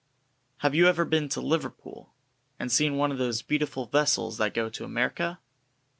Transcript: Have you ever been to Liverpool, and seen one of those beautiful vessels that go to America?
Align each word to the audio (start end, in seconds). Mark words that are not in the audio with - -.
Have 0.61 0.73
you 0.73 0.87
ever 0.87 1.05
been 1.05 1.29
to 1.29 1.39
Liverpool, 1.41 2.11
and 2.57 2.71
seen 2.71 2.97
one 2.97 3.11
of 3.11 3.19
those 3.19 3.43
beautiful 3.43 3.85
vessels 3.85 4.39
that 4.39 4.51
go 4.55 4.67
to 4.67 4.83
America? 4.83 5.39